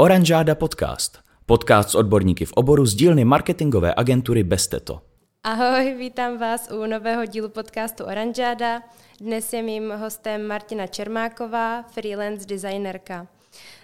[0.00, 1.18] Oranžáda podcast.
[1.46, 5.00] Podcast s odborníky v oboru z dílny marketingové agentury Besteto.
[5.44, 8.82] Ahoj, vítám vás u nového dílu podcastu Oranžáda.
[9.20, 13.26] Dnes je mým hostem Martina Čermáková, freelance designerka.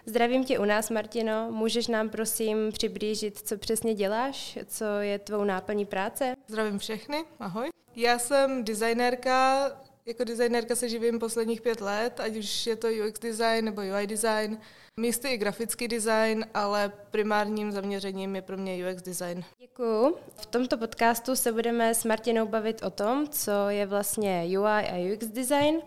[0.06, 1.48] Zdravím tě u nás, Martino.
[1.50, 6.34] Můžeš nám prosím přiblížit, co přesně děláš, co je tvou náplní práce?
[6.48, 7.68] Zdravím všechny, ahoj.
[7.96, 9.70] Já jsem designérka,
[10.06, 14.06] jako designérka se živím posledních pět let, ať už je to UX design nebo UI
[14.06, 14.58] design,
[15.00, 19.44] místy i grafický design, ale primárním zaměřením je pro mě UX design.
[19.58, 20.16] Děkuju.
[20.36, 25.14] V tomto podcastu se budeme s Martinou bavit o tom, co je vlastně UI a
[25.14, 25.82] UX design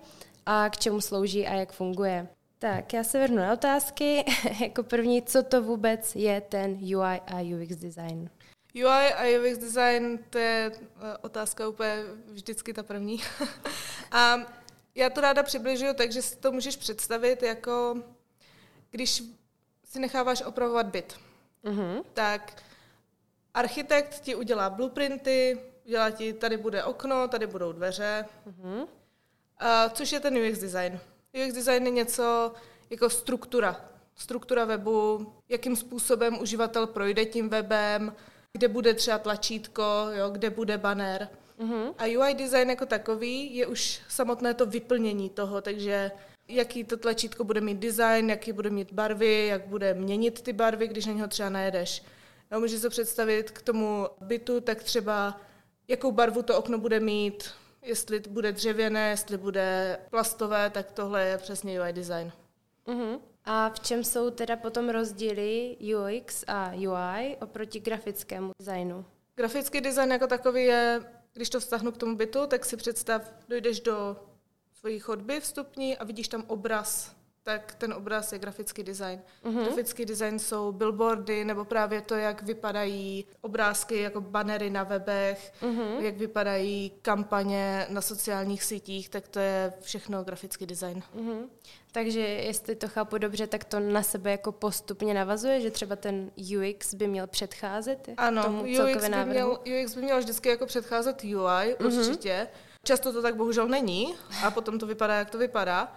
[0.46, 2.28] a k čemu slouží a jak funguje.
[2.60, 4.26] Tak, já se vrhnu na otázky.
[4.62, 8.30] jako první, co to vůbec je ten UI a UX design?
[8.86, 13.24] UI a UX design, to je eh, otázka úplně vždycky ta první.
[14.12, 14.38] a
[14.96, 17.98] já to ráda přibližuju tak, že si to můžeš představit jako,
[18.90, 19.24] když
[19.84, 21.20] si necháváš opravovat byt,
[21.64, 22.04] uh-huh.
[22.14, 22.64] tak
[23.54, 28.88] architekt ti udělá blueprinty, udělá ti, tady bude okno, tady budou dveře, uh-huh.
[29.58, 31.00] a, což je ten UX design.
[31.34, 32.54] UX design je něco
[32.90, 33.82] jako struktura.
[34.16, 38.16] Struktura webu, jakým způsobem uživatel projde tím webem,
[38.54, 41.30] kde bude třeba tlačítko, jo, kde bude banner.
[41.60, 41.94] Uh-huh.
[41.98, 46.12] A UI design jako takový je už samotné to vyplnění toho, takže
[46.48, 50.88] jaký to tlačítko bude mít design, jaký bude mít barvy, jak bude měnit ty barvy,
[50.88, 52.04] když na něho třeba najedeš.
[52.52, 55.42] No, můžeš se představit k tomu bytu, tak třeba
[55.88, 57.50] jakou barvu to okno bude mít,
[57.82, 62.32] jestli bude dřevěné, jestli bude plastové, tak tohle je přesně UI design.
[62.88, 63.20] Uh-huh.
[63.50, 69.06] A v čem jsou teda potom rozdíly UX a UI oproti grafickému designu?
[69.36, 71.02] Grafický design jako takový je,
[71.34, 74.18] když to vztahnu k tomu bytu, tak si představ, dojdeš do
[74.74, 77.16] svojí chodby vstupní a vidíš tam obraz
[77.48, 79.22] tak ten obraz je grafický design.
[79.46, 79.64] Uh-huh.
[79.64, 86.00] Grafický design jsou billboardy nebo právě to, jak vypadají obrázky jako banery na webech, uh-huh.
[86.00, 91.04] jak vypadají kampaně na sociálních sítích, tak to je všechno grafický design.
[91.16, 91.50] Uh-huh.
[91.92, 96.32] Takže jestli to chápu dobře, tak to na sebe jako postupně navazuje, že třeba ten
[96.38, 101.24] UX by měl předcházet ano, tomu UX by, měl, UX by měl vždycky jako předcházet
[101.24, 101.86] UI, uh-huh.
[101.86, 102.48] určitě.
[102.84, 105.96] Často to tak bohužel není a potom to vypadá, jak to vypadá.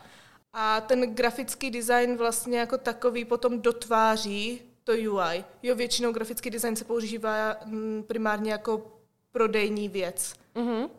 [0.52, 5.44] A ten grafický design vlastně jako takový potom dotváří to UI.
[5.62, 9.00] Jo, většinou grafický design se používá mm, primárně jako
[9.32, 10.34] prodejní věc.
[10.54, 10.90] Uh-huh.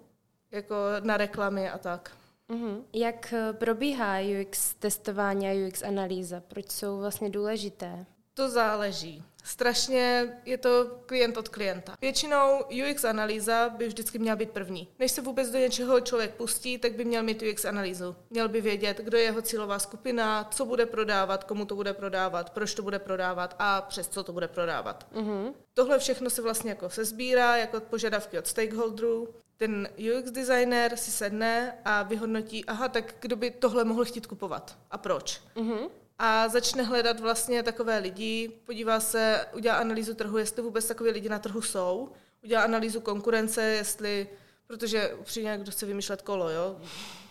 [0.51, 2.11] Jako na reklamy a tak.
[2.49, 2.81] Uh-huh.
[2.93, 6.41] Jak eh, probíhá UX testování a UX analýza?
[6.47, 8.05] Proč jsou vlastně důležité?
[8.33, 9.23] To záleží.
[9.43, 11.95] Strašně je to klient od klienta.
[12.01, 12.59] Většinou
[12.91, 14.87] UX analýza by vždycky měla být první.
[14.99, 18.15] Než se vůbec do něčeho člověk pustí, tak by měl mít UX analýzu.
[18.29, 22.49] Měl by vědět, kdo je jeho cílová skupina, co bude prodávat, komu to bude prodávat,
[22.49, 25.07] proč to bude prodávat a přes co to bude prodávat.
[25.13, 25.53] Uh-huh.
[25.73, 29.29] Tohle všechno se vlastně jako sezbírá jako požadavky od stakeholderů.
[29.57, 34.77] Ten UX designer si sedne a vyhodnotí, aha, tak kdo by tohle mohl chtít kupovat
[34.91, 35.41] a proč.
[35.55, 35.89] Uh-huh
[36.23, 41.29] a začne hledat vlastně takové lidi, podívá se, udělá analýzu trhu, jestli vůbec takové lidi
[41.29, 42.11] na trhu jsou,
[42.43, 44.27] udělá analýzu konkurence, jestli,
[44.67, 46.81] protože upřímně, kdo chce vymýšlet kolo, jo,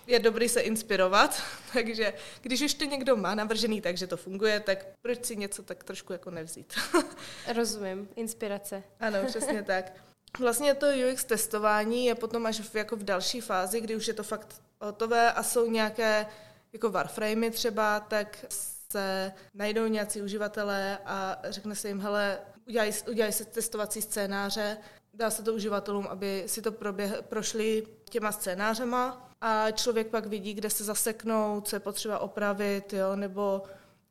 [0.07, 1.43] je dobrý se inspirovat,
[1.73, 5.63] takže když už to někdo má navržený tak, že to funguje, tak proč si něco
[5.63, 6.75] tak trošku jako nevzít.
[7.55, 8.83] Rozumím, inspirace.
[9.01, 9.93] Ano, přesně tak.
[10.39, 14.15] Vlastně to UX testování je potom až v, jako v další fázi, kdy už je
[14.15, 16.27] to fakt hotové a jsou nějaké
[16.73, 18.45] jako warframey třeba, tak
[18.93, 24.79] se najdou nějací uživatelé a řekne se jim, hele, udělají, udělají se testovací scénáře,
[25.15, 30.55] dá se to uživatelům, aby si to proběh, prošli těma scénářema a člověk pak vidí,
[30.55, 33.63] kde se zaseknou, co je potřeba opravit, jo, nebo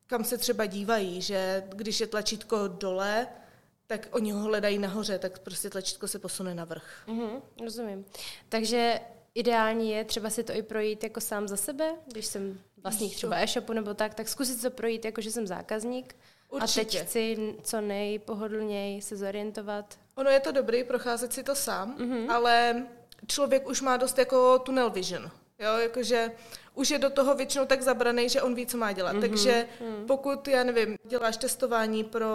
[0.06, 3.26] kam se třeba dívají, že když je tlačítko dole,
[3.86, 7.08] tak oni ho hledají nahoře, tak prostě tlačítko se posune na vrch.
[7.08, 8.04] Mm-hmm, rozumím.
[8.48, 9.00] Takže
[9.34, 13.36] ideální je třeba si to i projít jako sám za sebe, když jsem vlastník třeba
[13.36, 16.16] e-shopu nebo tak, tak zkusit to projít jako, že jsem zákazník.
[16.48, 16.80] Určitě.
[16.80, 19.98] A teď chci co nejpohodlněji se zorientovat.
[20.14, 22.30] Ono je to dobrý procházet si to sám, mm-hmm.
[22.30, 22.86] ale
[23.26, 25.30] člověk už má dost jako tunnel vision.
[25.60, 26.30] Jo, jakože
[26.74, 29.16] už je do toho většinou tak zabraný, že on ví, co má dělat.
[29.16, 29.20] Mm-hmm.
[29.20, 30.06] Takže mm.
[30.06, 32.28] pokud, já nevím, děláš testování pro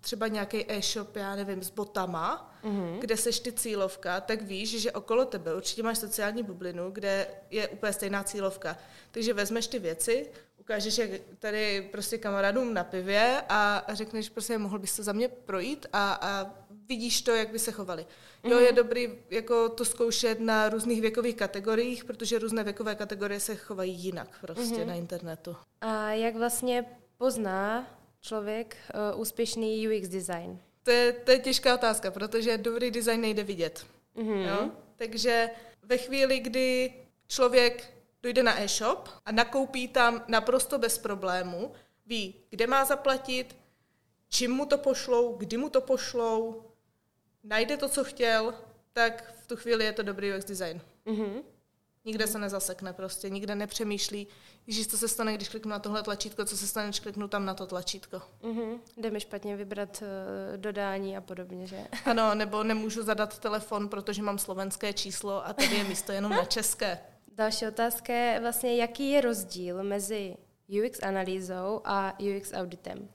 [0.00, 2.98] třeba nějaký e-shop, já nevím, s botama, mm-hmm.
[2.98, 7.68] kde seš ty cílovka, tak víš, že okolo tebe určitě máš sociální bublinu, kde je
[7.68, 8.76] úplně stejná cílovka.
[9.10, 10.30] Takže vezmeš ty věci,
[10.60, 15.28] ukážeš je tady prostě kamarádům na pivě a řekneš prostě, mohl bys to za mě
[15.28, 16.50] projít a, a
[16.90, 18.06] vidíš to, jak by se chovali.
[18.44, 18.76] Jo, je mhm.
[18.76, 24.28] dobrý jako to zkoušet na různých věkových kategoriích, protože různé věkové kategorie se chovají jinak
[24.40, 24.86] prostě mm-hmm.
[24.86, 25.56] na internetu.
[25.80, 26.84] A jak vlastně
[27.18, 27.86] pozná
[28.20, 28.76] člověk
[29.14, 30.58] uh, úspěšný UX design?
[30.82, 33.86] To je, to je těžká otázka, protože dobrý design nejde vidět.
[34.16, 34.48] Mm-hmm.
[34.48, 34.70] Jo?
[34.96, 35.50] Takže
[35.82, 36.92] ve chvíli, kdy
[37.26, 37.90] člověk
[38.22, 41.72] dojde na e-shop a nakoupí tam naprosto bez problému,
[42.06, 43.56] ví, kde má zaplatit,
[44.28, 46.69] čím mu to pošlou, kdy mu to pošlou,
[47.44, 48.54] najde to, co chtěl,
[48.92, 50.80] tak v tu chvíli je to dobrý UX design.
[51.06, 51.42] Mm-hmm.
[52.04, 54.26] Nikde se nezasekne prostě, nikde nepřemýšlí,
[54.66, 57.44] Ježíš, co se stane, když kliknu na tohle tlačítko, co se stane, když kliknu tam
[57.44, 58.22] na to tlačítko.
[58.42, 58.78] Mm-hmm.
[58.96, 61.86] Jde mi špatně vybrat uh, dodání a podobně, že?
[62.04, 66.44] Ano, nebo nemůžu zadat telefon, protože mám slovenské číslo a tady je místo jenom na
[66.44, 66.98] české.
[67.32, 70.36] Další otázka je vlastně, jaký je rozdíl mezi
[70.68, 73.08] UX analýzou a UX auditem?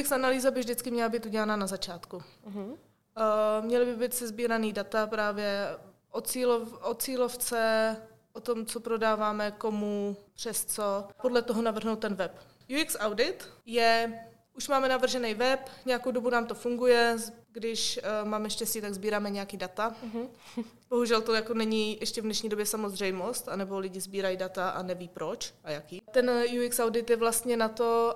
[0.00, 2.22] UX analýza by vždycky měla být udělána na začátku.
[2.46, 2.76] Uh-huh.
[3.16, 5.76] Uh, měly by být sezbíraný data právě
[6.10, 7.96] o, cílov, o cílovce,
[8.32, 11.04] o tom, co prodáváme, komu, přes co.
[11.22, 12.38] Podle toho navrhnout ten web.
[12.80, 14.20] UX audit je,
[14.56, 17.16] už máme navržený web, nějakou dobu nám to funguje,
[17.52, 19.94] když uh, máme štěstí, tak sbíráme nějaký data.
[20.06, 20.28] Uh-huh.
[20.90, 25.08] Bohužel to jako není ještě v dnešní době samozřejmost, anebo lidi sbírají data a neví
[25.08, 26.02] proč a jaký.
[26.10, 26.30] Ten
[26.66, 28.14] UX audit je vlastně na to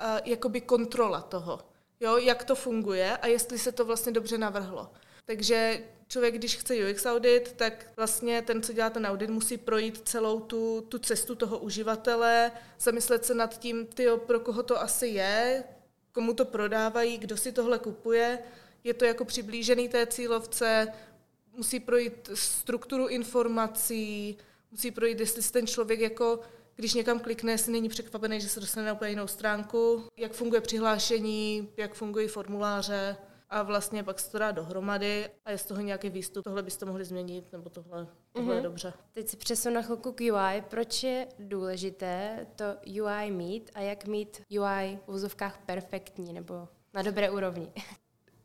[0.00, 1.58] uh, jakoby kontrola toho,
[2.00, 4.90] jo, jak to funguje a jestli se to vlastně dobře navrhlo.
[5.24, 10.08] Takže člověk, když chce UX audit, tak vlastně ten, co dělá ten audit, musí projít
[10.08, 15.06] celou tu, tu cestu toho uživatele, zamyslet se nad tím, tyjo, pro koho to asi
[15.06, 15.64] je,
[16.12, 18.38] komu to prodávají, kdo si tohle kupuje.
[18.84, 20.88] Je to jako přiblížený té cílovce,
[21.52, 24.38] musí projít strukturu informací,
[24.70, 26.40] musí projít, jestli ten člověk jako
[26.76, 30.60] když někam klikne, jestli není překvapený, že se dostane na úplně jinou stránku, jak funguje
[30.60, 33.16] přihlášení, jak fungují formuláře
[33.50, 36.84] a vlastně pak se to dá dohromady a je z toho nějaký výstup, tohle byste
[36.84, 38.50] mohli změnit, nebo tohle, tohle mm-hmm.
[38.50, 38.62] je mhm.
[38.62, 38.92] dobře.
[39.12, 40.62] Teď si přesun na chvilku k UI.
[40.68, 47.02] Proč je důležité to UI mít a jak mít UI v úzovkách perfektní nebo na
[47.02, 47.72] dobré úrovni?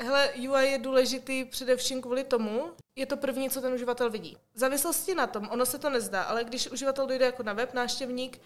[0.01, 4.37] Hele, UI je důležitý především kvůli tomu, je to první, co ten uživatel vidí.
[4.53, 7.73] V závislosti na tom, ono se to nezdá, ale když uživatel dojde jako na web,
[7.73, 8.41] návštěvník,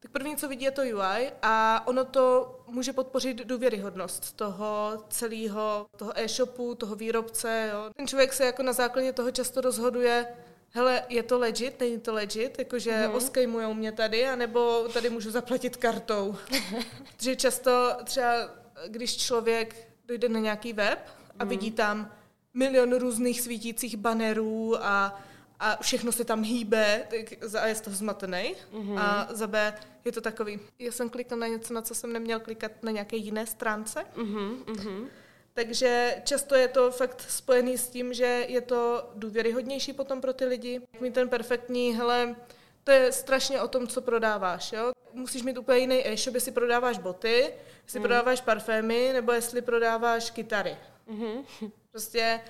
[0.00, 5.86] tak první, co vidí, je to UI a ono to může podpořit důvěryhodnost toho celého,
[5.96, 7.70] toho e-shopu, toho výrobce.
[7.72, 7.90] Jo.
[7.96, 10.26] Ten člověk se jako na základě toho často rozhoduje,
[10.70, 13.14] hele, je to legit, není to legit, jakože mm-hmm.
[13.14, 16.36] oskejmujou mě tady, anebo tady můžu zaplatit kartou.
[17.16, 18.50] Protože často třeba,
[18.86, 20.98] když člověk dojde na nějaký web
[21.38, 22.10] a vidí tam
[22.54, 25.20] milion různých svítících banerů a,
[25.60, 28.98] a všechno se tam hýbe, tak za A je z toho zmatený mm-hmm.
[28.98, 29.74] a za B
[30.04, 33.16] je to takový, já jsem klikl na něco, na co jsem neměl klikat na nějaké
[33.16, 34.04] jiné stránce.
[34.16, 35.06] Mm-hmm.
[35.54, 40.44] Takže často je to fakt spojený s tím, že je to důvěryhodnější potom pro ty
[40.44, 40.80] lidi.
[41.00, 42.36] Mít ten perfektní, hele,
[42.84, 44.72] to je strašně o tom, co prodáváš.
[44.72, 44.92] Jo?
[45.12, 47.52] Musíš mít úplně jiný e-shop, jestli prodáváš boty,
[47.84, 48.02] jestli mm.
[48.02, 50.76] prodáváš parfémy, nebo jestli prodáváš kytary.
[51.08, 51.44] Mm-hmm.
[51.90, 52.40] Prostě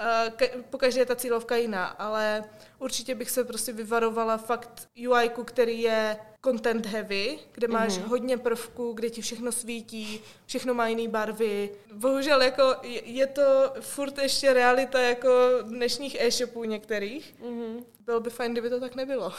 [0.00, 2.44] uh, pokaždé je ta cílovka jiná, ale
[2.78, 8.06] určitě bych se prostě vyvarovala fakt UI, který je content heavy, kde máš mm-hmm.
[8.06, 11.70] hodně prvků, kde ti všechno svítí, všechno má jiné barvy.
[11.92, 15.28] Bohužel jako je, je to furt ještě realita jako
[15.62, 17.34] dnešních e-shopů některých.
[17.42, 17.84] Mm-hmm.
[18.00, 19.32] Bylo by fajn, kdyby to tak nebylo.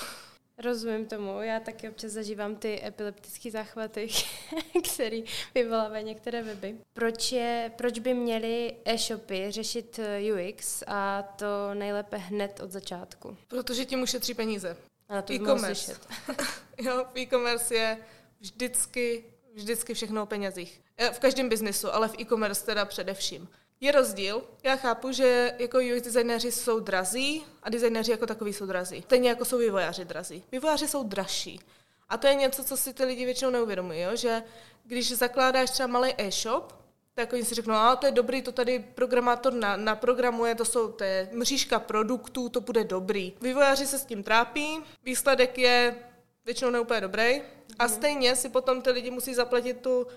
[0.62, 4.08] Rozumím tomu, já taky občas zažívám ty epileptické záchvaty,
[4.94, 5.22] které
[5.56, 6.78] vyvolávají některé weby.
[6.94, 13.38] Proč, je, proč by měly e-shopy řešit eh, UX a to nejlépe hned od začátku?
[13.48, 14.78] Protože tím ušetří peníze.
[15.10, 15.98] A na to e-commerce.
[16.78, 17.98] jo, e-commerce je
[18.40, 20.82] vždycky, vždycky všechno o penězích.
[20.98, 23.48] Eh, v každém biznesu, ale v e-commerce teda především.
[23.84, 24.44] Je rozdíl.
[24.64, 29.02] Já chápu, že jako UX designéři jsou drazí a designéři jako takový jsou drazí.
[29.02, 30.44] Stejně jako jsou vývojáři drazí.
[30.52, 31.60] Vývojáři jsou dražší.
[32.10, 34.16] A to je něco, co si ty lidi většinou neuvědomují, jo?
[34.16, 34.44] že
[34.84, 36.74] když zakládáš třeba malý e-shop,
[37.14, 40.92] tak oni si řeknou, a to je dobrý, to tady programátor na, naprogramuje, to, jsou,
[40.92, 43.34] to je mřížka produktů, to bude dobrý.
[43.42, 45.96] Vývojáři se s tím trápí, výsledek je
[46.46, 47.42] většinou neúplně dobrý
[47.80, 47.90] a mhm.
[47.90, 50.08] stejně si potom ty lidi musí zaplatit tu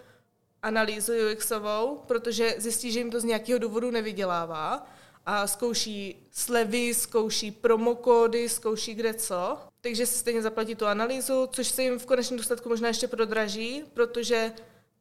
[0.64, 4.86] analýzu UXovou, protože zjistí, že jim to z nějakého důvodu nevydělává
[5.26, 9.58] a zkouší slevy, zkouší promokódy, zkouší kde co.
[9.80, 13.84] Takže si stejně zaplatí tu analýzu, což se jim v konečném důsledku možná ještě prodraží,
[13.94, 14.52] protože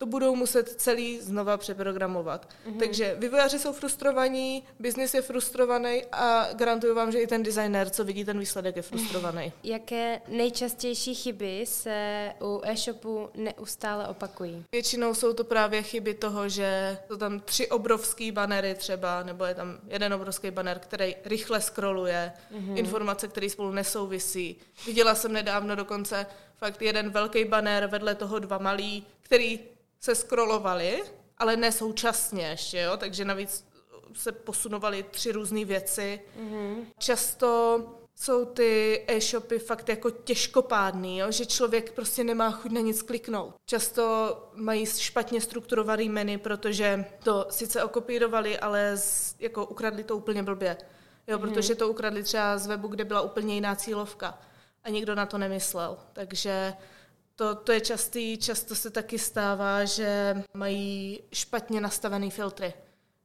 [0.03, 2.49] to budou muset celý znova přeprogramovat.
[2.67, 2.79] Mm-hmm.
[2.79, 8.03] Takže vývojáři jsou frustrovaní, biznis je frustrovaný a garantuju vám, že i ten designer, co
[8.03, 9.53] vidí ten výsledek, je frustrovaný.
[9.63, 14.65] Jaké nejčastější chyby se u e-shopu neustále opakují?
[14.71, 19.55] Většinou jsou to právě chyby toho, že jsou tam tři obrovský banery třeba, nebo je
[19.55, 22.77] tam jeden obrovský banner, který rychle scrolluje, mm-hmm.
[22.77, 24.55] informace, které spolu nesouvisí.
[24.85, 26.25] Viděla jsem nedávno dokonce
[26.57, 29.59] fakt jeden velký banner, vedle toho dva malý, který
[30.03, 31.03] se scrollovaly,
[31.37, 32.97] ale ne současně ještě, jo?
[32.97, 33.67] takže navíc
[34.13, 36.21] se posunovaly tři různé věci.
[36.39, 36.85] Mm-hmm.
[36.97, 37.79] Často
[38.15, 41.31] jsou ty e-shopy fakt jako těžkopádný, jo?
[41.31, 43.53] že člověk prostě nemá chuť na nic kliknout.
[43.65, 50.43] Často mají špatně strukturovaný menu, protože to sice okopírovali, ale z, jako ukradli to úplně
[50.43, 50.77] blbě.
[51.27, 51.41] Jo, mm-hmm.
[51.41, 54.39] protože to ukradli třeba z webu, kde byla úplně jiná cílovka
[54.83, 55.97] a nikdo na to nemyslel.
[56.13, 56.73] Takže
[57.35, 62.73] to, to je častý, často se taky stává, že mají špatně nastavený filtry.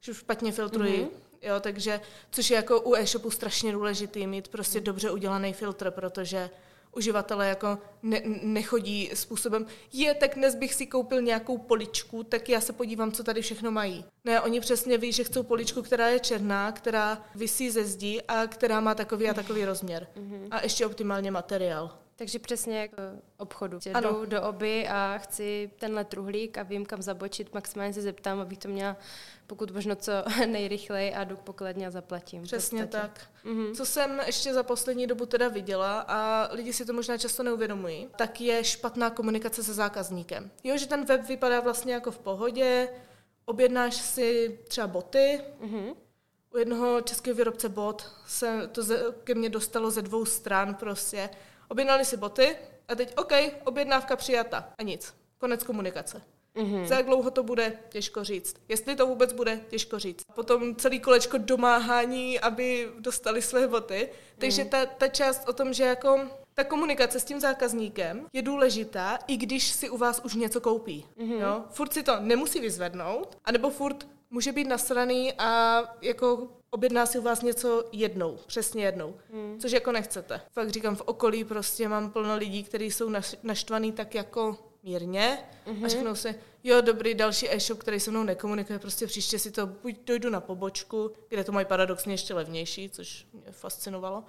[0.00, 1.00] Že špatně filtrují.
[1.00, 1.28] Mm-hmm.
[1.42, 2.00] Jo, takže,
[2.30, 6.50] což je jako u e-shopu strašně důležitý, mít prostě dobře udělaný filtr, protože
[6.92, 12.60] uživatelé jako ne, nechodí způsobem, je, tak dnes bych si koupil nějakou poličku, tak já
[12.60, 14.04] se podívám, co tady všechno mají.
[14.24, 18.46] Ne, oni přesně ví, že chcou poličku, která je černá, která visí ze zdí a
[18.46, 20.06] která má takový a takový rozměr.
[20.16, 20.48] Mm-hmm.
[20.50, 21.98] A ještě optimálně materiál.
[22.18, 23.02] Takže přesně jako
[23.37, 23.78] obchodu.
[23.94, 24.10] Ano.
[24.10, 28.58] Jdu do oby a chci tenhle truhlík a vím, kam zabočit, maximálně se zeptám, abych
[28.58, 28.96] to měla
[29.46, 30.12] pokud možno co
[30.46, 32.42] nejrychleji a jdu k pokladně a zaplatím.
[32.42, 33.20] Přesně tak.
[33.44, 33.75] Mm-hmm.
[33.75, 38.08] Co jsem ještě za poslední dobu teda viděla a lidi si to možná často neuvědomují,
[38.16, 40.50] tak je špatná komunikace se zákazníkem.
[40.64, 42.88] Jo, že ten web vypadá vlastně jako v pohodě,
[43.44, 45.94] objednáš si třeba boty, mm-hmm.
[46.54, 48.82] u jednoho českého výrobce bot se to
[49.25, 51.30] ke mně dostalo ze dvou stran prostě.
[51.68, 52.56] Objednali si boty
[52.88, 53.32] a teď OK,
[53.64, 55.14] objednávka přijata a nic.
[55.38, 56.22] Konec komunikace.
[56.56, 56.87] Mm-hmm.
[56.87, 58.56] Za jak dlouho to bude, těžko říct.
[58.68, 60.25] Jestli to vůbec bude, těžko říct.
[60.34, 64.08] Potom celý kolečko domáhání, aby dostali své boty.
[64.38, 64.70] Takže mm.
[64.70, 66.20] ta, ta část o tom, že jako
[66.54, 71.06] ta komunikace s tím zákazníkem je důležitá, i když si u vás už něco koupí.
[71.18, 71.40] Mm-hmm.
[71.40, 71.64] Jo?
[71.70, 77.22] Furt si to nemusí vyzvednout, anebo furt může být nasraný a jako objedná si u
[77.22, 79.58] vás něco jednou, přesně jednou, mm.
[79.60, 80.40] což jako nechcete.
[80.52, 83.10] Fakt říkám, v okolí prostě mám plno lidí, kteří jsou
[83.42, 85.70] naštvaný tak jako mírně mm-hmm.
[85.70, 85.88] a mhm.
[85.88, 86.34] řeknou si,
[86.64, 90.40] jo, dobrý, další e-shop, který se mnou nekomunikuje, prostě příště si to buď dojdu na
[90.40, 94.25] pobočku, kde to mají paradoxně ještě levnější, což mě fascinovalo,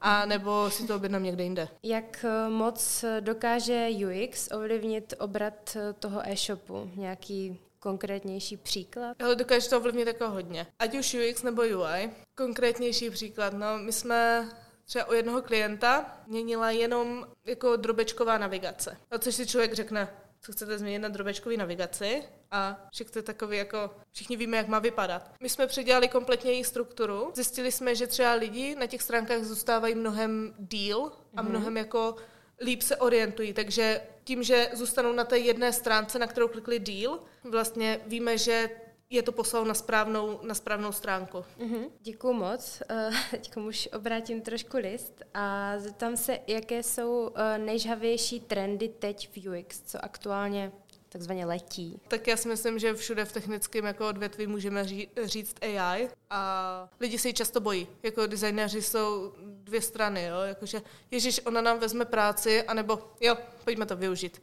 [0.00, 1.68] a nebo si to objednám někde jinde.
[1.82, 6.90] Jak eh, moc dokáže UX ovlivnit obrat eh, toho e-shopu?
[6.96, 9.22] Nějaký konkrétnější příklad?
[9.22, 10.66] Ale dokáže to ovlivnit jako hodně.
[10.78, 12.10] Ať už UX nebo UI.
[12.34, 14.48] Konkrétnější příklad, no my jsme
[14.84, 18.96] třeba u jednoho klienta měnila jenom jako drobečková navigace.
[19.10, 20.08] A což si člověk řekne,
[20.40, 24.78] co chcete změnit na drobečkový navigaci a že chcete takový jako, všichni víme, jak má
[24.78, 25.30] vypadat.
[25.40, 29.94] My jsme předělali kompletně její strukturu, zjistili jsme, že třeba lidi na těch stránkách zůstávají
[29.94, 31.50] mnohem díl a mhm.
[31.50, 32.16] mnohem jako
[32.60, 37.18] líp se orientují, takže tím, že zůstanou na té jedné stránce, na kterou klikli díl,
[37.44, 38.70] vlastně víme, že
[39.10, 41.38] je to poslal na správnou, na správnou stránku.
[41.38, 41.90] Mm-hmm.
[42.00, 42.82] Děkuji moc.
[42.90, 49.28] Uh, teď už obrátím trošku list a zeptám se, jaké jsou uh, nejžhavější trendy teď
[49.32, 50.72] v UX, co aktuálně
[51.08, 52.00] takzvaně letí.
[52.08, 54.84] Tak já si myslím, že všude v technickém jako odvětví můžeme
[55.22, 57.88] říct AI a lidi se ji často bojí.
[58.02, 59.32] Jako designéři jsou
[59.70, 60.40] dvě strany, jo?
[60.40, 64.42] Jakože, ježiš, ona nám vezme práci, anebo jo, pojďme to využít.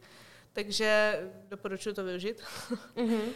[0.52, 2.42] Takže doporučuji to využít.
[2.96, 3.28] Mm-hmm.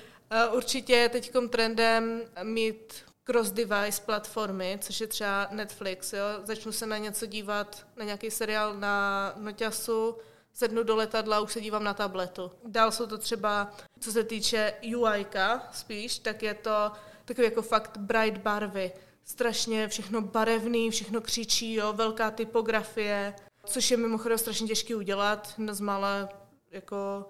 [0.52, 2.94] Určitě je teď trendem mít
[3.24, 6.12] cross-device platformy, což je třeba Netflix.
[6.12, 6.24] Jo?
[6.44, 10.16] Začnu se na něco dívat, na nějaký seriál na noťasu,
[10.52, 12.50] sednu do letadla, už se dívám na tabletu.
[12.64, 15.26] Dál jsou to třeba, co se týče UI
[15.72, 16.92] spíš, tak je to
[17.24, 18.92] takový jako fakt bright barvy.
[19.24, 25.54] Strašně všechno barevný, všechno křičí, jo, velká typografie, což je mimochodem strašně těžké udělat.
[25.58, 26.28] Jedna z mála
[26.70, 27.26] jako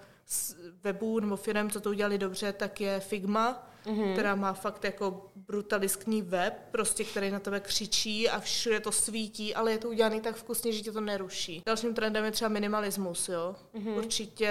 [0.82, 4.12] webů nebo firm, co to udělali dobře, tak je Figma, mm-hmm.
[4.12, 9.54] která má fakt jako brutalistní web, prostě, který na tebe křičí a všude to svítí,
[9.54, 11.62] ale je to udělané tak vkusně, že tě to neruší.
[11.66, 13.56] Dalším trendem je třeba minimalismus, jo.
[13.74, 13.96] Mm-hmm.
[13.96, 14.50] Určitě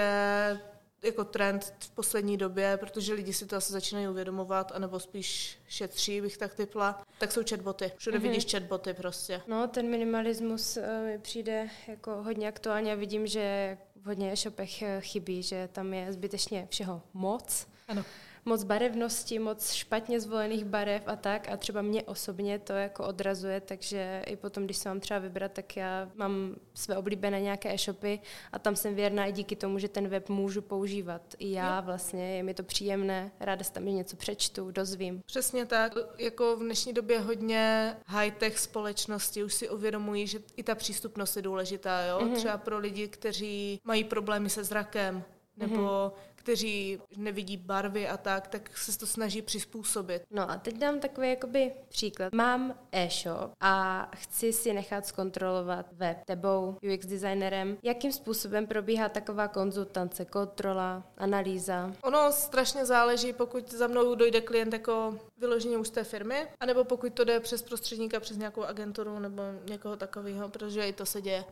[1.02, 6.20] jako trend v poslední době, protože lidi si to asi začínají uvědomovat, anebo spíš šetří,
[6.20, 7.92] bych tak typla, tak jsou chatboty.
[7.96, 8.22] Všude mm-hmm.
[8.22, 9.42] vidíš chatboty prostě.
[9.46, 12.96] No, ten minimalismus uh, mi přijde jako hodně aktuálně.
[12.96, 17.66] Vidím, že v hodně e-shopech eh, chybí, že tam je zbytečně všeho moc.
[17.88, 18.04] Ano
[18.44, 23.60] moc barevnosti, moc špatně zvolených barev a tak a třeba mě osobně to jako odrazuje,
[23.60, 28.20] takže i potom, když se mám třeba vybrat, tak já mám své oblíbené nějaké e-shopy
[28.52, 31.22] a tam jsem věrná i díky tomu, že ten web můžu používat.
[31.38, 35.22] I já vlastně, je mi to příjemné, ráda se tam něco přečtu, dozvím.
[35.26, 35.92] Přesně tak.
[36.18, 41.42] Jako v dnešní době hodně high-tech společnosti už si uvědomují, že i ta přístupnost je
[41.42, 42.18] důležitá, jo?
[42.18, 42.34] Mm-hmm.
[42.34, 45.24] Třeba pro lidi, kteří mají problémy se zrakem,
[45.56, 50.22] nebo mm-hmm kteří nevidí barvy a tak, tak se to snaží přizpůsobit.
[50.30, 52.32] No a teď dám takový jakoby příklad.
[52.32, 57.78] Mám e-shop a chci si nechat zkontrolovat web tebou, UX designerem.
[57.82, 61.92] Jakým způsobem probíhá taková konzultance, kontrola, analýza?
[62.02, 66.84] Ono strašně záleží, pokud za mnou dojde klient jako vyloženě už z té firmy, anebo
[66.84, 71.20] pokud to jde přes prostředníka, přes nějakou agenturu nebo někoho takového, protože i to se
[71.20, 71.44] děje.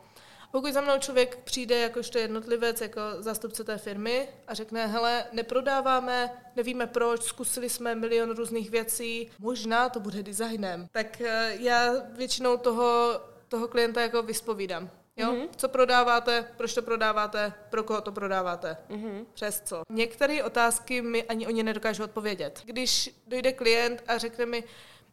[0.51, 6.31] Pokud za mnou člověk přijde jakožto jednotlivec, jako zástupce té firmy a řekne, hele, neprodáváme,
[6.57, 12.57] nevíme proč, zkusili jsme milion různých věcí, možná to bude designem, tak eh, já většinou
[12.57, 14.91] toho, toho klienta jako vyspovídám.
[15.17, 15.33] Jo?
[15.33, 15.49] Mm-hmm.
[15.57, 19.27] Co prodáváte, proč to prodáváte, pro koho to prodáváte, mm-hmm.
[19.35, 19.83] přes co.
[19.91, 22.63] Některé otázky mi ani oni nedokážou odpovědět.
[22.65, 24.65] Když dojde klient a řekne mi,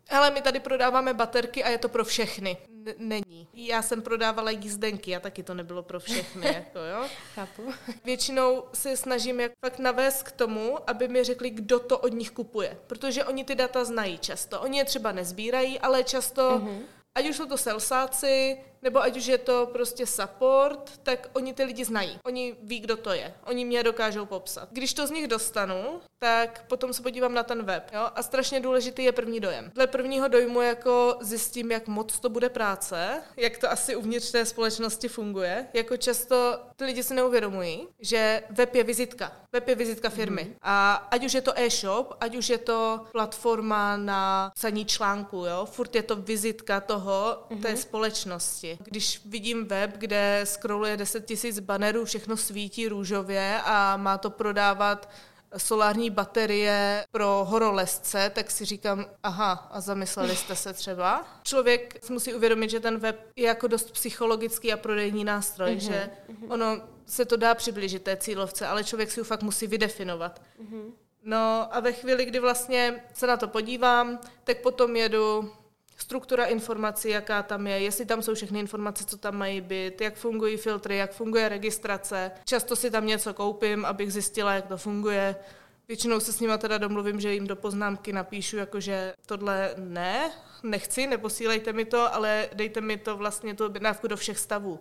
[0.10, 2.58] ale my tady prodáváme baterky a je to pro všechny.
[2.70, 3.48] N- není.
[3.54, 6.48] Já jsem prodávala jízdenky a taky to nebylo pro všechny.
[6.54, 7.10] jako, jo?
[7.36, 7.74] Chápu.
[8.06, 12.32] Většinou se snažím jak fakt navést k tomu, aby mi řekli, kdo to od nich
[12.32, 12.78] kupuje.
[12.88, 14.62] Protože oni ty data znají často.
[14.62, 16.82] Oni je třeba nezbírají, ale často, mm-hmm.
[17.16, 21.64] ať už jsou to salsáci, nebo ať už je to prostě support, tak oni ty
[21.64, 22.20] lidi znají.
[22.26, 23.34] Oni ví, kdo to je.
[23.46, 24.70] Oni mě dokážou popsat.
[24.72, 27.90] Když to z nich dostanu, tak potom se podívám na ten web.
[27.94, 28.10] Jo?
[28.16, 29.72] A strašně důležitý je první dojem.
[29.76, 34.46] Dle prvního dojmu jako zjistím, jak moc to bude práce, jak to asi uvnitř té
[34.46, 35.68] společnosti funguje.
[35.74, 39.32] Jako často ty lidi si neuvědomují, že web je vizitka.
[39.54, 40.42] Web je vizitka firmy.
[40.42, 40.58] Mm-hmm.
[40.62, 45.66] A ať už je to e-shop, ať už je to platforma na psaní článku, jo?
[45.66, 47.62] furt je to vizitka toho, mm-hmm.
[47.62, 48.92] té společnosti oblasti.
[48.92, 55.10] Když vidím web, kde scrolluje 10 tisíc banerů, všechno svítí růžově a má to prodávat
[55.58, 61.26] solární baterie pro horolezce, tak si říkám, aha, a zamysleli jste se třeba.
[61.44, 65.80] Člověk si musí uvědomit, že ten web je jako dost psychologický a prodejní nástroj, mm-hmm.
[65.80, 66.10] že
[66.48, 70.42] ono se to dá přiblížit té cílovce, ale člověk si ho fakt musí vydefinovat.
[70.62, 70.92] Mm-hmm.
[71.24, 75.52] No a ve chvíli, kdy vlastně se na to podívám, tak potom jedu
[75.98, 80.16] struktura informací, jaká tam je, jestli tam jsou všechny informace, co tam mají být, jak
[80.16, 82.32] fungují filtry, jak funguje registrace.
[82.46, 85.36] Často si tam něco koupím, abych zjistila, jak to funguje.
[85.88, 90.32] Většinou se s nima teda domluvím, že jim do poznámky napíšu, jakože tohle ne,
[90.64, 94.80] nechci, neposílejte mi to, ale dejte mi to vlastně tu objednávku do všech stavů,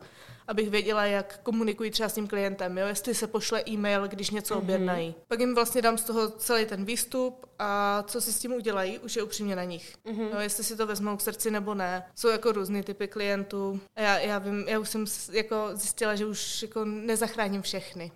[0.48, 2.86] abych věděla, jak komunikují třeba s tím klientem, jo?
[2.86, 4.58] jestli se pošle e-mail, když něco mm-hmm.
[4.58, 5.14] objednají.
[5.28, 8.98] Pak jim vlastně dám z toho celý ten výstup a co si s tím udělají,
[8.98, 9.94] už je upřímně na nich.
[10.06, 10.28] Mm-hmm.
[10.30, 10.40] Jo?
[10.40, 12.06] Jestli si to vezmou k srdci nebo ne.
[12.14, 13.80] Jsou jako různý typy klientů.
[13.96, 18.12] A já, já vím, já už jsem jako zjistila, že už jako nezachráním všechny.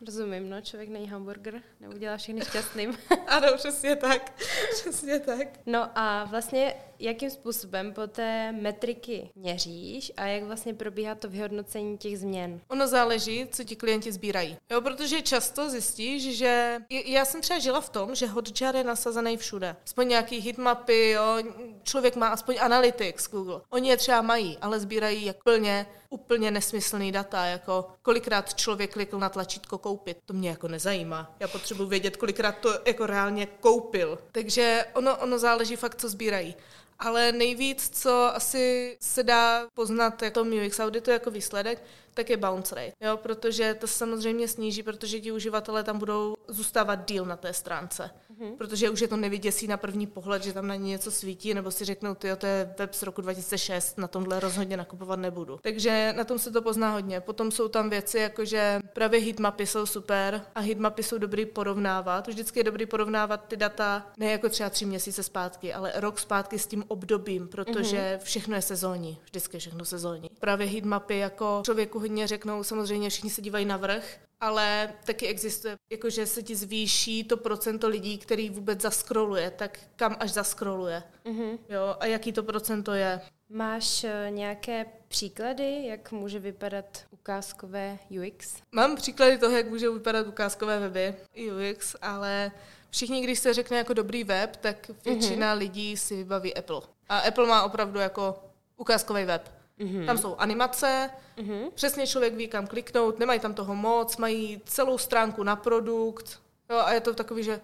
[0.00, 2.98] Rozumím, no, člověk není hamburger, neudělá všechny šťastným.
[3.26, 4.32] ano, přesně tak,
[4.70, 5.48] přesně tak.
[5.66, 11.98] No a vlastně jakým způsobem po té metriky měříš a jak vlastně probíhá to vyhodnocení
[11.98, 12.60] těch změn?
[12.68, 14.56] Ono záleží, co ti klienti sbírají.
[14.70, 19.36] Jo, protože často zjistíš, že já jsem třeba žila v tom, že Hotjar je nasazený
[19.36, 19.76] všude.
[19.84, 21.36] Aspoň nějaký hitmapy, jo,
[21.82, 23.60] člověk má aspoň analytics Google.
[23.70, 29.18] Oni je třeba mají, ale sbírají jak plně úplně nesmyslný data, jako kolikrát člověk klikl
[29.18, 30.18] na tlačítko koupit.
[30.24, 31.36] To mě jako nezajímá.
[31.40, 34.18] Já potřebuji vědět, kolikrát to jako reálně koupil.
[34.32, 36.54] Takže ono, ono záleží fakt, co sbírají.
[36.98, 41.82] Ale nejvíc, co asi se dá poznat jako UX auditu jako výsledek,
[42.14, 47.08] tak je bounce rate, jo, protože to samozřejmě sníží, protože ti uživatelé tam budou zůstávat
[47.08, 48.10] díl na té stránce.
[48.40, 48.56] Mm-hmm.
[48.56, 51.70] Protože už je to nevyděsí na první pohled, že tam na ně něco svítí, nebo
[51.70, 55.58] si řeknou, ty to je web z roku 2006, na tomhle rozhodně nakupovat nebudu.
[55.62, 57.20] Takže na tom se to pozná hodně.
[57.20, 62.28] Potom jsou tam věci, jako že právě heatmapy jsou super a heatmapy jsou dobrý porovnávat.
[62.28, 66.58] Vždycky je dobrý porovnávat ty data ne jako třeba tři měsíce zpátky, ale rok zpátky
[66.58, 68.24] s tím obdobím, protože mm-hmm.
[68.24, 69.18] všechno je sezónní.
[69.24, 70.30] Vždycky je všechno sezónní.
[70.40, 75.76] Právě heatmapy jako člověku hodně řeknou, samozřejmě všichni se dívají na vrch, ale taky existuje,
[75.92, 81.02] jakože se ti zvýší to procento lidí, který vůbec zaskroluje, tak kam až zaskroluje.
[81.24, 81.58] Mm-hmm.
[81.68, 83.20] Jo, a jaký to procento je?
[83.48, 88.56] Máš eh, nějaké příklady, jak může vypadat ukázkové UX?
[88.72, 92.52] Mám příklady toho, jak může vypadat ukázkové weby UX, ale
[92.90, 95.58] všichni, když se řekne jako dobrý web, tak většina mm-hmm.
[95.58, 96.80] lidí si vybaví Apple.
[97.08, 98.42] A Apple má opravdu jako
[98.76, 99.55] ukázkový web.
[99.80, 100.06] Mm-hmm.
[100.06, 101.70] Tam jsou animace, mm-hmm.
[101.74, 106.40] přesně člověk ví, kam kliknout, nemají tam toho moc, mají celou stránku na produkt.
[106.70, 107.60] Jo, a je to takový, že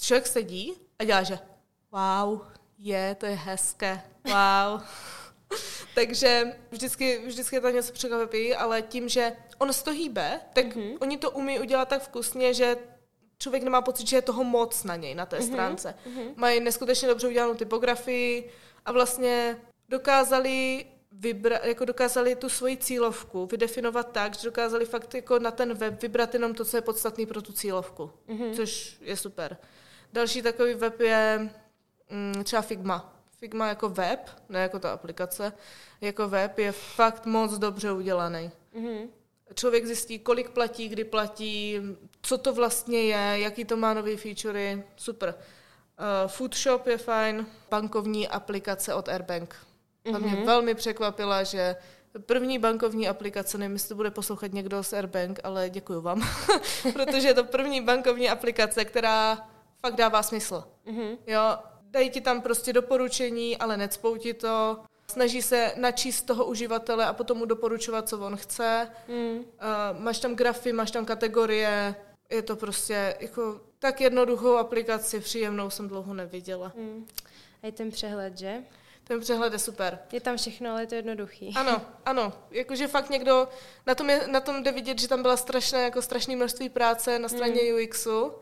[0.00, 1.38] člověk sedí a dělá, že
[1.92, 2.40] wow,
[2.78, 4.82] je, to je hezké, wow.
[5.94, 10.66] Takže vždycky, vždycky je to něco překvapí, ale tím, že on se to hýbe, tak
[10.66, 10.96] mm-hmm.
[11.00, 12.76] oni to umí udělat tak vkusně, že
[13.38, 15.46] člověk nemá pocit, že je toho moc na něj, na té mm-hmm.
[15.46, 15.94] stránce.
[16.06, 16.32] Mm-hmm.
[16.36, 18.50] Mají neskutečně dobře udělanou typografii
[18.84, 20.86] a vlastně dokázali
[21.18, 26.02] vybra, jako dokázali tu svoji cílovku vydefinovat tak, že dokázali fakt jako na ten web
[26.02, 28.54] vybrat jenom to, co je podstatné pro tu cílovku, mm-hmm.
[28.56, 29.56] což je super.
[30.12, 31.50] Další takový web je
[32.10, 33.12] mm, třeba Figma.
[33.38, 35.52] Figma jako web, ne jako ta aplikace,
[36.00, 38.50] jako web je fakt moc dobře udělaný.
[38.74, 39.08] Mm-hmm.
[39.54, 41.80] Člověk zjistí, kolik platí, kdy platí,
[42.22, 45.34] co to vlastně je, jaký to má nové featurey, super.
[45.34, 49.56] Uh, Foodshop je fajn, bankovní aplikace od Airbank.
[50.14, 50.44] A mě mm-hmm.
[50.44, 51.76] velmi překvapila, že
[52.18, 56.28] první bankovní aplikace, nevím, jestli to bude poslouchat někdo z Airbank, ale děkuji vám,
[56.92, 59.48] protože je to první bankovní aplikace, která
[59.80, 60.64] fakt dává smysl.
[60.86, 61.18] Mm-hmm.
[61.26, 61.58] Jo,
[61.90, 64.78] dají ti tam prostě doporučení, ale necpou ti to.
[65.10, 68.88] Snaží se načíst toho uživatele a potom mu doporučovat, co on chce.
[69.08, 69.38] Mm.
[69.38, 69.44] Uh,
[69.98, 71.94] máš tam grafy, máš tam kategorie.
[72.30, 76.72] Je to prostě jako tak jednoduchou aplikaci, příjemnou jsem dlouho neviděla.
[76.76, 77.06] Mm.
[77.62, 78.62] A je ten přehled, že?
[79.08, 79.98] Ten přehled je super.
[80.12, 81.52] Je tam všechno, ale je to jednoduchý.
[81.56, 82.32] Ano, ano.
[82.50, 83.48] Jakože fakt někdo,
[83.86, 87.18] na tom, je, na tom jde vidět, že tam byla strašné, jako strašné množství práce
[87.18, 87.84] na straně mm.
[87.84, 88.32] UXu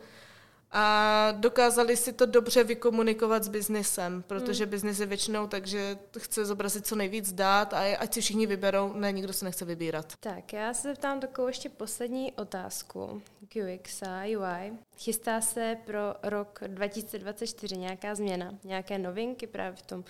[0.76, 4.70] a dokázali si to dobře vykomunikovat s biznesem, protože hmm.
[4.70, 9.12] biznis je většinou takže chce zobrazit co nejvíc dát a ať si všichni vyberou, ne,
[9.12, 10.12] nikdo se nechce vybírat.
[10.20, 14.72] Tak, já se zeptám takovou ještě poslední otázku k UX a UI.
[14.98, 20.04] Chystá se pro rok 2024 nějaká změna, nějaké novinky právě v tom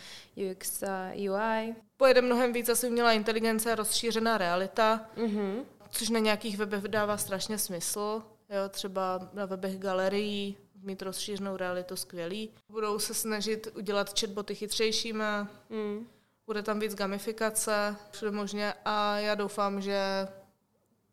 [0.50, 1.74] UX a UI?
[1.96, 5.64] Pojede mnohem víc asi umělá inteligence a rozšířená realita, mm-hmm.
[5.90, 11.96] což na nějakých webech dává strašně smysl Jo, třeba na webech galerií mít rozšířenou realitu
[11.96, 12.50] skvělý.
[12.68, 15.24] Budou se snažit udělat chatboty chytřejšími,
[15.70, 16.06] mm.
[16.46, 20.28] bude tam víc gamifikace, všude možně a já doufám, že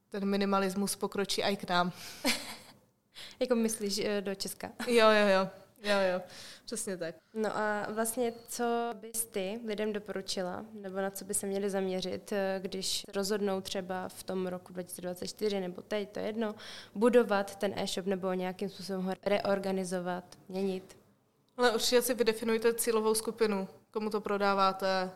[0.09, 1.91] ten minimalismus pokročí i k nám.
[3.39, 4.71] jako myslíš eh, do Česka?
[4.87, 5.60] jo, jo, jo.
[5.83, 6.21] Jo, jo,
[6.65, 7.15] přesně tak.
[7.33, 12.31] No a vlastně, co bys ty lidem doporučila, nebo na co by se měli zaměřit,
[12.31, 16.55] eh, když rozhodnou třeba v tom roku 2024 nebo teď, to je jedno,
[16.95, 20.97] budovat ten e-shop nebo nějakým způsobem ho reorganizovat, měnit?
[21.57, 25.11] Ale určitě si vydefinujte cílovou skupinu, komu to prodáváte,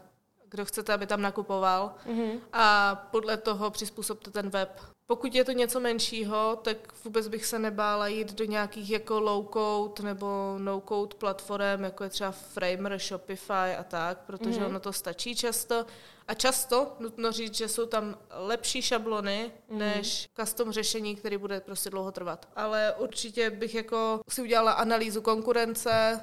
[0.50, 2.40] kdo chcete, aby tam nakupoval mm-hmm.
[2.54, 4.95] a podle toho přizpůsobte ten web.
[5.08, 10.04] Pokud je to něco menšího, tak vůbec bych se nebála jít do nějakých jako low-code
[10.04, 14.66] nebo no-code platform, jako je třeba Framer, Shopify a tak, protože mm-hmm.
[14.66, 15.86] ono to stačí často.
[16.28, 19.78] A často, nutno říct, že jsou tam lepší šablony mm-hmm.
[19.78, 22.50] než custom řešení, které bude prostě dlouho trvat.
[22.56, 26.22] Ale určitě bych jako si udělala analýzu konkurence,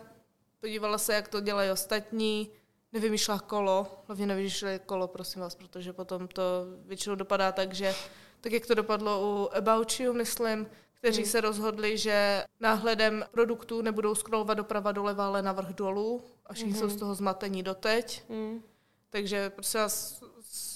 [0.60, 2.50] podívala se, jak to dělají ostatní,
[2.92, 6.42] nevymýšlela kolo, hlavně nevymýšleli kolo, prosím vás, protože potom to
[6.86, 7.94] většinou dopadá tak, že
[8.42, 11.30] tak jak to dopadlo u About You, myslím, kteří hmm.
[11.30, 16.80] se rozhodli, že náhledem produktů nebudou scrollovat doprava doleva, ale navrh dolů a všichni hmm.
[16.80, 18.22] jsou z toho zmatení doteď.
[18.28, 18.62] Hmm.
[19.10, 19.78] Takže prostě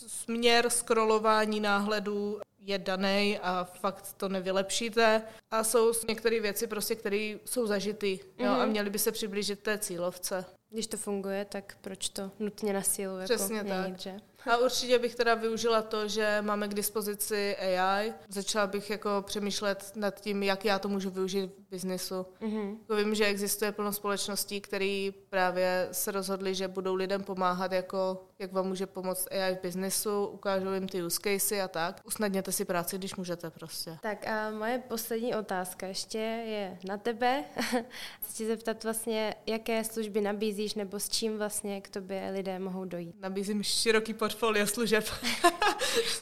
[0.06, 5.22] směr scrollování náhledů je daný a fakt to nevylepšíte.
[5.50, 8.60] A jsou některé věci, prostě, které jsou zažity jo, mm-hmm.
[8.60, 10.44] a měly by se přiblížit té cílovce.
[10.70, 14.00] Když to funguje, tak proč to nutně na sílu jako Přesně měnit, tak.
[14.00, 14.16] že?
[14.46, 18.12] A určitě bych teda využila to, že máme k dispozici AI.
[18.28, 22.26] Začala bych jako přemýšlet nad tím, jak já to můžu využít v biznesu.
[22.40, 22.96] Mm-hmm.
[22.96, 28.52] Vím, že existuje plno společností, které právě se rozhodly, že budou lidem pomáhat, jako jak
[28.52, 32.00] vám může pomoct AI v biznesu, ukážou jim ty use casey a tak.
[32.04, 33.98] Usnadněte si práci, když můžete prostě.
[34.02, 37.44] Tak a moje poslední otázka ještě je na tebe.
[38.22, 43.14] Chci zeptat vlastně, jaké služby nabízíš nebo s čím vlastně k tobě lidé mohou dojít?
[43.20, 44.35] Nabízím široký portfolio
[44.66, 45.04] služeb.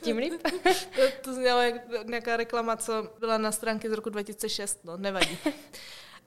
[0.03, 0.33] Tím líp.
[0.96, 1.74] to, to znělo jak
[2.05, 5.38] nějaká reklama, co byla na stránky z roku 2006, no nevadí.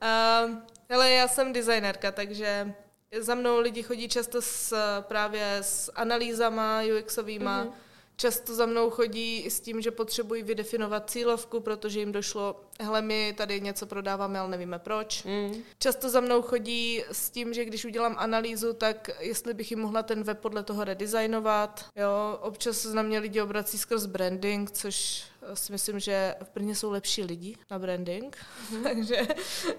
[0.02, 0.56] Uh,
[0.90, 2.74] hele, já jsem designérka, takže
[3.20, 7.87] za mnou lidi chodí často s, právě s analýzama UXovýma, mm-hmm
[8.20, 13.34] Často za mnou chodí s tím, že potřebují vydefinovat cílovku, protože jim došlo, hele, my
[13.38, 15.24] tady něco prodáváme, ale nevíme proč.
[15.24, 15.54] Mm.
[15.80, 20.04] Často za mnou chodí s tím, že když udělám analýzu, tak jestli bych jim mohla
[20.04, 21.86] ten web podle toho redesignovat.
[21.96, 26.92] Jo, občas na mě lidi obrací skrz branding, což si myslím, že v Brně jsou
[26.92, 28.38] lepší lidi na branding,
[28.72, 28.84] mm.
[28.84, 29.28] takže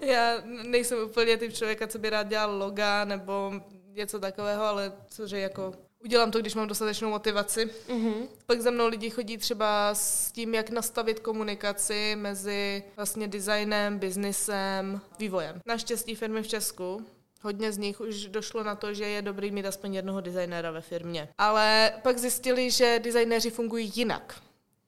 [0.01, 3.53] já nejsem úplně typ člověka, co by rád dělal loga nebo
[3.93, 7.69] něco takového, ale což je jako udělám to, když mám dostatečnou motivaci.
[7.87, 8.27] Mm-hmm.
[8.45, 15.01] Pak za mnou lidi chodí třeba s tím, jak nastavit komunikaci mezi vlastně designem, biznisem,
[15.19, 15.61] vývojem.
[15.65, 17.05] Naštěstí firmy v Česku
[17.41, 20.81] Hodně z nich už došlo na to, že je dobrý mít aspoň jednoho designéra ve
[20.81, 21.29] firmě.
[21.37, 24.41] Ale pak zjistili, že designéři fungují jinak.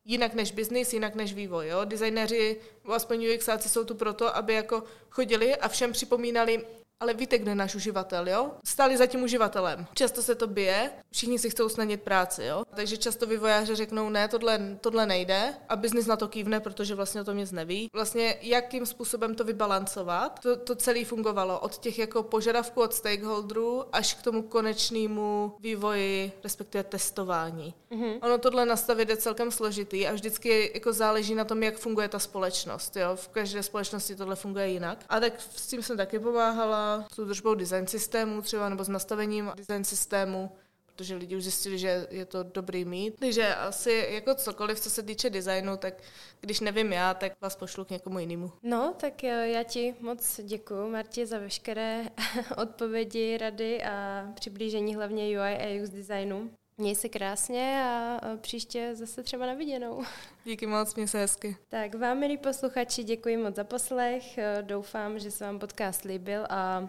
[0.06, 1.68] Jinak než biznis, jinak než vývoj.
[1.68, 1.86] Jo?
[1.86, 6.66] Designéři, aspoň UXáci jsou tu proto, aby jako chodili a všem připomínali,
[7.02, 8.52] ale víte, kdo je náš uživatel, jo?
[8.64, 9.86] Stáli za tím uživatelem.
[9.94, 12.64] Často se to bije, všichni si chcou snadnit práci, jo?
[12.76, 17.22] Takže často vývojáři řeknou, ne, tohle, tohle nejde a biznis na to kývne, protože vlastně
[17.22, 17.90] o tom nic neví.
[17.94, 23.84] Vlastně jakým způsobem to vybalancovat, to, to celé fungovalo od těch jako požadavků od stakeholderů
[23.92, 27.74] až k tomu konečnému vývoji, respektive testování.
[27.92, 28.20] Mm-hmm.
[28.22, 32.20] Ono tohle nastavit je celkem složitý a vždycky jako záleží na tom, jak funguje ta
[32.20, 32.96] společnost.
[32.96, 33.16] Jo?
[33.16, 35.06] V každé společnosti tohle funguje jinak.
[35.10, 39.52] A tak s tím jsem taky pomáhala, s údržbou design systému třeba, nebo s nastavením
[39.56, 40.52] design systému
[40.96, 43.20] protože lidi už zjistili, že je to dobrý mít.
[43.20, 45.94] Takže asi jako cokoliv, co se týče designu, tak
[46.42, 48.52] když nevím já, tak vás pošlu k někomu jinému.
[48.64, 52.04] No, tak já ti moc děkuji, Marti, za veškeré
[52.58, 56.52] odpovědi, rady a přiblížení hlavně UI a UX designu.
[56.82, 60.04] Měj se krásně a příště zase třeba na viděnou.
[60.46, 61.58] Díky moc, mě se hezky.
[61.70, 64.40] Tak vám, milí posluchači, děkuji moc za poslech.
[64.62, 66.88] Doufám, že se vám podcast líbil a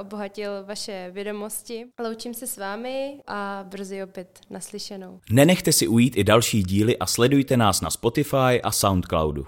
[0.00, 1.86] obohatil vaše vědomosti.
[1.98, 5.20] Loučím se s vámi a brzy opět naslyšenou.
[5.30, 9.46] Nenechte si ujít i další díly a sledujte nás na Spotify a Soundcloudu.